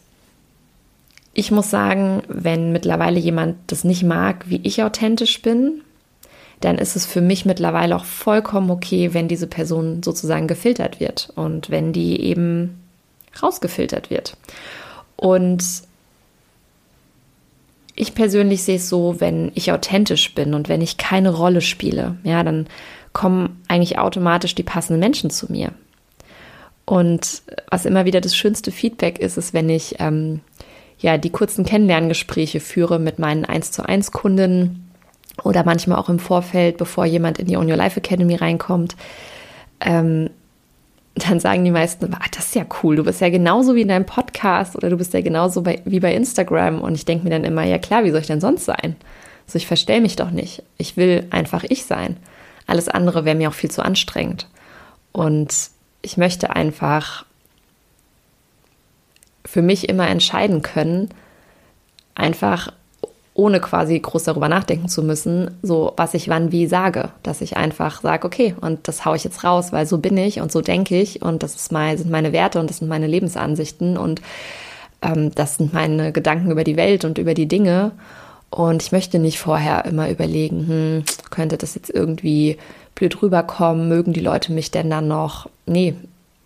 ich 1.36 1.52
muss 1.52 1.70
sagen, 1.70 2.24
wenn 2.28 2.72
mittlerweile 2.72 3.20
jemand 3.20 3.58
das 3.68 3.84
nicht 3.84 4.04
mag, 4.04 4.46
wie 4.50 4.62
ich 4.64 4.82
authentisch 4.82 5.42
bin, 5.44 5.82
dann 6.62 6.78
ist 6.78 6.96
es 6.96 7.06
für 7.06 7.22
mich 7.22 7.46
mittlerweile 7.46 7.96
auch 7.96 8.06
vollkommen 8.06 8.72
okay, 8.72 9.14
wenn 9.14 9.28
diese 9.28 9.48
Person 9.48 10.04
sozusagen 10.04 10.48
gefiltert 10.48 11.00
wird 11.00 11.32
und 11.36 11.70
wenn 11.70 11.94
die 11.94 12.22
eben 12.22 12.82
rausgefiltert 13.42 14.10
wird. 14.10 14.38
Und 15.16 15.64
ich 17.96 18.14
persönlich 18.14 18.64
sehe 18.64 18.76
es 18.76 18.90
so, 18.90 19.20
wenn 19.20 19.52
ich 19.56 19.72
authentisch 19.72 20.36
bin 20.36 20.54
und 20.54 20.68
wenn 20.68 20.82
ich 20.82 20.98
keine 20.98 21.34
Rolle 21.34 21.62
spiele, 21.62 22.18
ja, 22.24 22.44
dann 22.44 22.68
kommen 23.14 23.62
eigentlich 23.70 23.98
automatisch 23.98 24.56
die 24.56 24.64
passenden 24.64 25.00
Menschen 25.00 25.30
zu 25.30 25.52
mir. 25.52 25.72
Und 26.84 27.42
was 27.72 27.86
immer 27.86 28.06
wieder 28.06 28.22
das 28.22 28.36
schönste 28.36 28.72
Feedback 28.72 29.18
ist, 29.20 29.38
ist, 29.38 29.54
wenn 29.54 29.70
ich 29.70 29.96
ähm, 30.00 30.42
ja 31.00 31.18
die 31.18 31.32
kurzen 31.32 31.66
Kennenlerngespräche 31.66 32.60
führe 32.60 33.00
mit 33.00 33.18
meinen 33.18 33.46
1 33.46 33.72
zu 33.72 33.84
1 33.84 34.12
Kunden 34.12 34.85
oder 35.44 35.64
manchmal 35.64 35.98
auch 35.98 36.10
im 36.10 36.20
Vorfeld, 36.20 36.78
bevor 36.78 37.06
jemand 37.06 37.40
in 37.40 37.48
die 37.48 37.58
On 37.58 37.70
Your 37.70 37.78
Life 37.78 38.00
Academy 38.00 38.36
reinkommt, 38.36 38.96
ähm, 39.82 40.30
dann 41.16 41.40
sagen 41.40 41.64
die 41.64 41.72
meisten, 41.72 42.14
ah, 42.14 42.26
das 42.32 42.48
ist 42.48 42.56
ja 42.56 42.66
cool, 42.84 42.98
du 42.98 43.04
bist 43.04 43.22
ja 43.22 43.30
genauso 43.30 43.74
wie 43.76 43.82
in 43.82 43.88
deinem 43.88 44.06
Podcast 44.06 44.76
oder 44.76 44.90
du 44.90 44.98
bist 44.98 45.14
ja 45.14 45.22
genauso 45.22 45.62
bei, 45.62 45.82
wie 45.86 46.02
bei 46.02 46.14
Instagram. 46.14 46.82
Und 46.82 46.96
ich 46.96 47.06
denke 47.06 47.24
mir 47.24 47.30
dann 47.30 47.46
immer, 47.46 47.64
ja 47.64 47.78
klar, 47.78 48.04
wie 48.04 48.12
soll 48.12 48.22
ich 48.22 48.28
denn 48.28 48.42
sonst 48.42 48.66
sein? 48.66 48.96
Also 49.48 49.58
ich 49.58 49.68
verstell 49.68 50.02
mich 50.02 50.18
doch 50.18 50.32
nicht. 50.32 50.64
Ich 50.78 50.98
will 50.98 51.26
einfach 51.30 51.64
ich 51.64 51.86
sein. 51.86 52.18
Alles 52.68 52.90
andere 52.90 53.24
wäre 53.24 53.36
mir 53.36 53.50
auch 53.50 53.54
viel 53.54 53.72
zu 53.72 53.84
anstrengend. 53.84 54.48
Und 55.12 55.70
ich 56.02 56.18
möchte 56.18 56.50
einfach 56.50 57.26
für 59.46 59.62
mich 59.62 59.88
immer 59.88 60.10
entscheiden 60.10 60.62
können, 60.62 61.10
einfach 62.16 62.74
ohne 63.36 63.60
quasi 63.60 64.00
groß 64.00 64.24
darüber 64.24 64.48
nachdenken 64.48 64.88
zu 64.88 65.04
müssen, 65.04 65.52
so 65.62 65.94
was 65.98 66.14
ich 66.14 66.30
wann 66.30 66.54
wie 66.54 66.68
sage, 66.68 67.10
dass 67.22 67.42
ich 67.42 67.58
einfach 67.58 68.02
sage, 68.02 68.26
okay, 68.26 68.56
und 68.62 68.88
das 68.88 69.06
haue 69.06 69.18
ich 69.18 69.26
jetzt 69.26 69.44
raus, 69.44 69.74
weil 69.74 69.86
so 69.86 69.98
bin 69.98 70.18
ich 70.18 70.40
und 70.40 70.54
so 70.54 70.62
denke 70.62 71.00
ich 71.00 71.22
und 71.22 71.44
das 71.44 71.56
ist 71.56 71.72
mein, 71.72 71.98
sind 71.98 72.10
meine 72.10 72.32
Werte 72.32 72.62
und 72.62 72.70
das 72.70 72.78
sind 72.78 72.88
meine 72.88 73.08
Lebensansichten 73.08 73.98
und 73.98 74.22
ähm, 75.02 75.36
das 75.36 75.58
sind 75.58 75.74
meine 75.74 76.14
Gedanken 76.14 76.50
über 76.50 76.64
die 76.64 76.78
Welt 76.78 77.04
und 77.04 77.18
über 77.18 77.34
die 77.34 77.48
Dinge. 77.48 77.92
Und 78.50 78.82
ich 78.84 78.94
möchte 78.94 79.20
nicht 79.20 79.38
vorher 79.38 79.84
immer 79.84 80.10
überlegen, 80.10 80.68
hm, 80.68 81.04
könnte 81.30 81.58
das 81.58 81.76
jetzt 81.76 81.90
irgendwie 81.90 82.58
blöd 82.96 83.22
rüberkommen, 83.22 83.90
mögen 83.90 84.14
die 84.14 84.22
Leute 84.22 84.54
mich 84.54 84.72
denn 84.72 84.90
dann 84.90 85.10
noch? 85.10 85.50
Nee, 85.66 85.96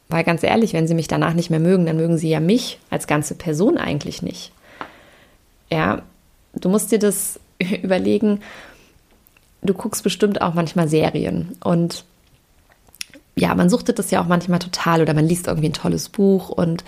weil 0.08 0.24
ganz 0.24 0.42
ehrlich, 0.42 0.74
wenn 0.74 0.88
sie 0.88 0.96
mich 0.96 1.08
danach 1.08 1.34
nicht 1.34 1.52
mehr 1.52 1.60
mögen, 1.60 1.86
dann 1.86 1.98
mögen 1.98 2.18
sie 2.18 2.30
ja 2.30 2.40
mich 2.40 2.80
als 2.90 3.06
ganze 3.06 3.36
Person 3.36 3.78
eigentlich 3.78 4.24
nicht. 4.24 4.52
Ja, 5.72 6.02
du 6.54 6.70
musst 6.70 6.92
dir 6.92 7.00
das 7.00 7.40
überlegen. 7.84 8.42
Du 9.62 9.74
guckst 9.74 10.04
bestimmt 10.04 10.42
auch 10.42 10.54
manchmal 10.54 10.88
Serien 10.88 11.58
und 11.64 12.06
ja, 13.36 13.56
man 13.56 13.70
suchtet 13.70 14.00
das 14.00 14.12
ja 14.12 14.22
auch 14.22 14.28
manchmal 14.28 14.60
total 14.60 15.02
oder 15.02 15.14
man 15.14 15.26
liest 15.26 15.48
irgendwie 15.48 15.70
ein 15.70 15.74
tolles 15.74 16.10
Buch 16.10 16.50
und 16.50 16.84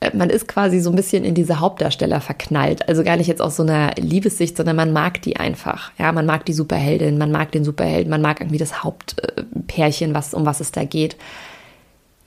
äh, 0.00 0.16
man 0.16 0.30
ist 0.30 0.48
quasi 0.48 0.80
so 0.80 0.90
ein 0.90 0.96
bisschen 0.96 1.24
in 1.24 1.34
diese 1.34 1.60
Hauptdarsteller 1.60 2.20
verknallt. 2.20 2.88
Also 2.88 3.02
gar 3.02 3.16
nicht 3.16 3.26
jetzt 3.26 3.42
aus 3.42 3.56
so 3.56 3.62
einer 3.62 3.92
Liebessicht, 3.96 4.56
sondern 4.56 4.76
man 4.76 4.92
mag 4.92 5.20
die 5.22 5.36
einfach. 5.36 5.92
Ja, 5.98 6.12
man 6.12 6.26
mag 6.26 6.44
die 6.46 6.52
Superheldin, 6.52 7.18
man 7.18 7.32
mag 7.32 7.52
den 7.52 7.64
Superhelden, 7.64 8.10
man 8.10 8.22
mag 8.22 8.40
irgendwie 8.40 8.58
das 8.58 8.82
Hauptpärchen, 8.82 10.14
was, 10.14 10.34
um 10.34 10.46
was 10.46 10.60
es 10.60 10.72
da 10.72 10.84
geht. 10.84 11.16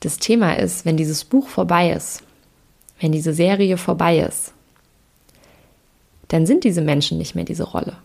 Das 0.01 0.17
Thema 0.17 0.57
ist, 0.57 0.85
wenn 0.85 0.97
dieses 0.97 1.23
Buch 1.23 1.47
vorbei 1.47 1.91
ist, 1.91 2.23
wenn 2.99 3.11
diese 3.11 3.33
Serie 3.33 3.77
vorbei 3.77 4.19
ist, 4.19 4.53
dann 6.31 6.45
sind 6.45 6.63
diese 6.63 6.81
Menschen 6.81 7.17
nicht 7.17 7.35
mehr 7.35 7.43
diese 7.43 7.63
Rolle. 7.63 7.97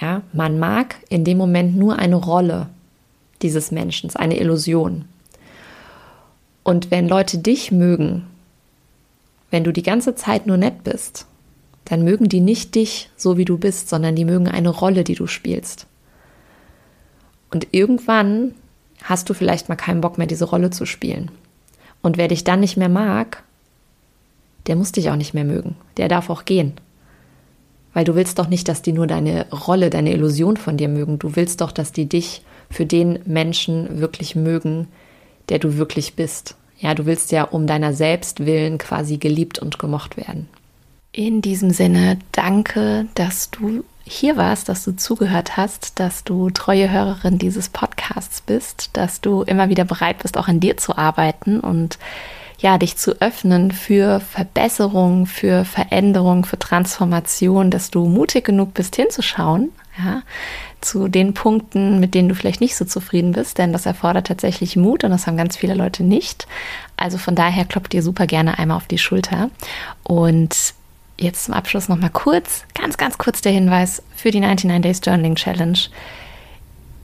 Ja, 0.00 0.22
man 0.32 0.60
mag 0.60 0.94
in 1.08 1.24
dem 1.24 1.38
Moment 1.38 1.76
nur 1.76 1.98
eine 1.98 2.14
Rolle 2.14 2.68
dieses 3.42 3.72
Menschen, 3.72 4.14
eine 4.14 4.38
Illusion. 4.38 5.04
Und 6.62 6.92
wenn 6.92 7.08
Leute 7.08 7.38
dich 7.38 7.72
mögen, 7.72 8.28
wenn 9.50 9.64
du 9.64 9.72
die 9.72 9.82
ganze 9.82 10.14
Zeit 10.14 10.46
nur 10.46 10.56
nett 10.56 10.84
bist, 10.84 11.26
dann 11.84 12.04
mögen 12.04 12.28
die 12.28 12.40
nicht 12.40 12.76
dich 12.76 13.10
so 13.16 13.36
wie 13.36 13.44
du 13.44 13.58
bist, 13.58 13.88
sondern 13.88 14.14
die 14.14 14.24
mögen 14.24 14.46
eine 14.46 14.70
Rolle, 14.70 15.02
die 15.02 15.16
du 15.16 15.26
spielst. 15.26 15.88
Und 17.50 17.66
irgendwann 17.72 18.54
hast 19.02 19.28
du 19.28 19.34
vielleicht 19.34 19.68
mal 19.68 19.74
keinen 19.74 20.00
Bock 20.00 20.16
mehr, 20.16 20.28
diese 20.28 20.44
Rolle 20.44 20.70
zu 20.70 20.86
spielen. 20.86 21.32
Und 22.02 22.18
wer 22.18 22.28
dich 22.28 22.44
dann 22.44 22.60
nicht 22.60 22.76
mehr 22.76 22.88
mag, 22.88 23.42
der 24.66 24.76
muss 24.76 24.92
dich 24.92 25.10
auch 25.10 25.16
nicht 25.16 25.34
mehr 25.34 25.44
mögen. 25.44 25.76
Der 25.96 26.08
darf 26.08 26.30
auch 26.30 26.44
gehen. 26.44 26.72
Weil 27.92 28.04
du 28.04 28.14
willst 28.14 28.38
doch 28.38 28.48
nicht, 28.48 28.68
dass 28.68 28.82
die 28.82 28.92
nur 28.92 29.06
deine 29.06 29.46
Rolle, 29.50 29.90
deine 29.90 30.12
Illusion 30.12 30.56
von 30.56 30.76
dir 30.76 30.88
mögen. 30.88 31.18
Du 31.18 31.36
willst 31.36 31.60
doch, 31.60 31.70
dass 31.70 31.92
die 31.92 32.06
dich 32.06 32.42
für 32.70 32.86
den 32.86 33.20
Menschen 33.24 34.00
wirklich 34.00 34.34
mögen, 34.34 34.88
der 35.48 35.58
du 35.58 35.76
wirklich 35.76 36.14
bist. 36.14 36.56
Ja, 36.78 36.94
du 36.94 37.06
willst 37.06 37.30
ja 37.30 37.44
um 37.44 37.66
deiner 37.66 37.92
selbst 37.92 38.44
willen 38.44 38.78
quasi 38.78 39.18
geliebt 39.18 39.58
und 39.58 39.78
gemocht 39.78 40.16
werden. 40.16 40.48
In 41.12 41.40
diesem 41.40 41.70
Sinne, 41.70 42.18
danke, 42.32 43.06
dass 43.14 43.50
du 43.50 43.84
hier 44.04 44.36
warst, 44.36 44.68
dass 44.68 44.84
du 44.84 44.96
zugehört 44.96 45.56
hast, 45.56 45.98
dass 45.98 46.24
du 46.24 46.50
treue 46.50 46.90
Hörerin 46.90 47.38
dieses 47.38 47.68
Podcasts 47.68 48.40
bist, 48.40 48.90
dass 48.94 49.20
du 49.20 49.42
immer 49.42 49.68
wieder 49.68 49.84
bereit 49.84 50.18
bist, 50.18 50.36
auch 50.36 50.48
an 50.48 50.60
dir 50.60 50.76
zu 50.76 50.98
arbeiten 50.98 51.60
und 51.60 51.98
ja, 52.64 52.78
dich 52.78 52.96
zu 52.96 53.20
öffnen 53.20 53.72
für 53.72 54.20
Verbesserung, 54.20 55.26
für 55.26 55.66
Veränderung, 55.66 56.46
für 56.46 56.58
Transformation, 56.58 57.70
dass 57.70 57.90
du 57.90 58.06
mutig 58.06 58.46
genug 58.46 58.72
bist, 58.72 58.96
hinzuschauen, 58.96 59.70
ja, 60.02 60.22
zu 60.80 61.08
den 61.08 61.34
Punkten, 61.34 62.00
mit 62.00 62.14
denen 62.14 62.30
du 62.30 62.34
vielleicht 62.34 62.62
nicht 62.62 62.74
so 62.74 62.86
zufrieden 62.86 63.32
bist, 63.32 63.58
denn 63.58 63.74
das 63.74 63.84
erfordert 63.84 64.28
tatsächlich 64.28 64.76
Mut 64.76 65.04
und 65.04 65.10
das 65.10 65.26
haben 65.26 65.36
ganz 65.36 65.58
viele 65.58 65.74
Leute 65.74 66.04
nicht. 66.04 66.46
Also 66.96 67.18
von 67.18 67.34
daher 67.34 67.66
klopft 67.66 67.92
dir 67.92 68.02
super 68.02 68.26
gerne 68.26 68.58
einmal 68.58 68.78
auf 68.78 68.86
die 68.86 68.98
Schulter 68.98 69.50
und 70.02 70.72
Jetzt 71.16 71.44
zum 71.44 71.54
Abschluss 71.54 71.88
nochmal 71.88 72.10
kurz, 72.10 72.64
ganz, 72.74 72.96
ganz 72.96 73.18
kurz 73.18 73.40
der 73.40 73.52
Hinweis 73.52 74.02
für 74.16 74.32
die 74.32 74.40
99 74.40 74.82
Days 74.82 75.00
Journaling 75.04 75.36
Challenge 75.36 75.78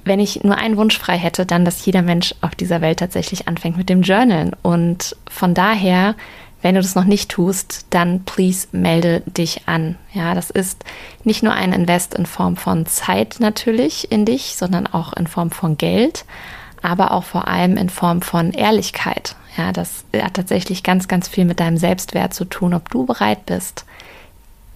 wenn 0.05 0.21
ich 0.21 0.43
nur 0.45 0.57
einen 0.57 0.77
Wunsch 0.77 0.99
frei 0.99 1.17
hätte, 1.17 1.47
dann, 1.47 1.65
dass 1.65 1.85
jeder 1.85 2.03
Mensch 2.03 2.35
auf 2.41 2.55
dieser 2.55 2.81
Welt 2.81 2.99
tatsächlich 2.99 3.49
anfängt 3.49 3.77
mit 3.77 3.89
dem 3.89 4.03
Journalen. 4.03 4.53
Und 4.63 5.17
von 5.29 5.55
daher, 5.55 6.15
wenn 6.63 6.75
du 6.75 6.83
das 6.83 6.95
noch 6.95 7.05
nicht 7.05 7.31
tust, 7.31 7.87
dann 7.91 8.25
please 8.25 8.69
melde 8.73 9.23
dich 9.27 9.63
an. 9.67 9.97
Ja, 10.13 10.35
das 10.35 10.51
ist 10.51 10.85
nicht 11.25 11.43
nur 11.43 11.53
ein 11.53 11.73
Invest 11.73 12.15
in 12.15 12.27
Form 12.27 12.57
von 12.57 12.87
Zeit 12.87 13.37
natürlich 13.41 14.11
in 14.11 14.25
dich, 14.25 14.57
sondern 14.57 14.87
auch 14.87 15.13
in 15.13 15.27
Form 15.27 15.51
von 15.51 15.77
Geld, 15.77 16.25
aber 16.83 17.13
auch 17.13 17.25
vor 17.25 17.49
allem 17.49 17.77
in 17.77 17.89
Form 17.89 18.23
von 18.23 18.53
Ehrlichkeit. 18.53 19.37
Ja, 19.57 19.73
das 19.73 20.05
hat 20.17 20.35
tatsächlich 20.35 20.83
ganz, 20.83 21.09
ganz 21.09 21.29
viel 21.29 21.45
mit 21.45 21.61
deinem 21.61 21.77
Selbstwert 21.77 22.35
zu 22.35 22.45
tun, 22.45 22.75
ob 22.75 22.89
du 22.91 23.07
bereit 23.07 23.47
bist, 23.47 23.85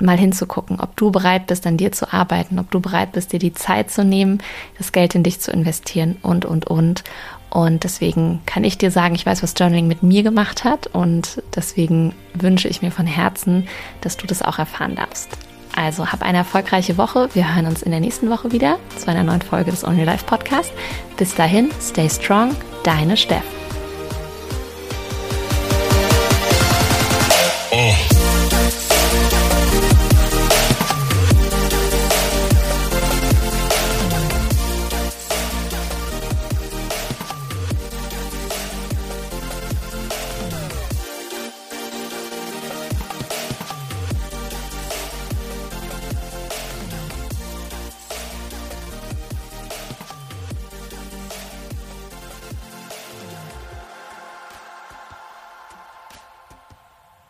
mal 0.01 0.19
hinzugucken, 0.19 0.81
ob 0.81 0.97
du 0.97 1.11
bereit 1.11 1.47
bist, 1.47 1.67
an 1.67 1.77
dir 1.77 1.93
zu 1.93 2.13
arbeiten, 2.13 2.59
ob 2.59 2.71
du 2.71 2.81
bereit 2.81 3.13
bist, 3.13 3.33
dir 3.33 3.39
die 3.39 3.55
Zeit 3.55 3.91
zu 3.91 4.05
nehmen, 4.05 4.43
das 4.79 4.93
Geld 4.93 5.15
in 5.15 5.23
dich 5.23 5.41
zu 5.41 5.53
investieren 5.53 6.17
und, 6.23 6.45
und, 6.45 6.67
und. 6.67 7.05
Und 7.51 7.85
deswegen 7.85 8.41
kann 8.47 8.65
ich 8.65 8.79
dir 8.79 8.91
sagen, 8.91 9.15
ich 9.15 9.27
weiß, 9.27 9.43
was 9.43 9.55
Journaling 9.57 9.87
mit 9.87 10.03
mir 10.03 10.25
gemacht 10.25 10.65
hat 10.65 10.89
und 10.89 11.41
deswegen 11.55 12.13
wünsche 12.35 12.67
ich 12.67 12.83
mir 12.83 12.91
von 12.91 13.07
Herzen, 13.07 13.69
dass 14.01 14.17
du 14.17 14.27
das 14.27 14.43
auch 14.43 14.59
erfahren 14.59 14.97
darfst. 14.97 15.29
Also 15.77 16.11
hab 16.11 16.23
eine 16.23 16.39
erfolgreiche 16.39 16.99
Woche. 16.99 17.29
Wir 17.35 17.55
hören 17.55 17.67
uns 17.67 17.83
in 17.83 17.91
der 17.91 18.01
nächsten 18.01 18.31
Woche 18.31 18.53
wieder 18.53 18.79
zu 18.97 19.09
einer 19.09 19.25
neuen 19.25 19.43
Folge 19.43 19.71
des 19.71 19.85
Only 19.85 20.05
Life 20.05 20.25
Podcast. 20.25 20.73
Bis 21.17 21.35
dahin, 21.35 21.71
stay 21.81 22.09
strong, 22.09 22.57
deine 22.85 23.17
Steff. 23.17 23.64